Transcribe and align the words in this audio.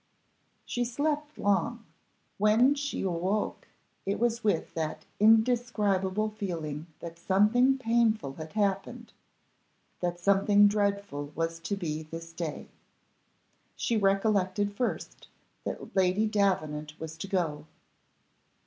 She 0.65 0.83
slept 0.83 1.37
long; 1.37 1.85
when 2.39 2.73
she 2.73 3.03
awoke 3.03 3.67
it 4.03 4.19
was 4.19 4.43
with 4.43 4.73
that 4.73 5.05
indescribable 5.19 6.31
feeling 6.31 6.87
that 7.01 7.19
something 7.19 7.77
painful 7.77 8.33
had 8.37 8.53
happened 8.53 9.13
that 9.99 10.19
something 10.19 10.67
dreadful 10.67 11.31
was 11.35 11.59
to 11.59 11.75
be 11.77 12.01
this 12.01 12.33
day. 12.33 12.69
She 13.75 13.95
recollected, 13.95 14.73
first, 14.73 15.27
that 15.65 15.95
Lady 15.95 16.25
Davenant 16.25 16.99
was 16.99 17.15
to 17.19 17.27
go. 17.27 17.67